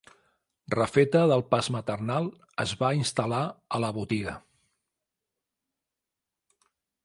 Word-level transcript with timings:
Refeta 0.75 1.19
del 1.31 1.43
pas 1.51 1.69
maternal, 1.75 2.31
es 2.65 2.73
va 2.81 2.91
instal·lar 3.01 3.43
a 3.77 3.83
la 3.87 3.95
botiga 4.01 4.37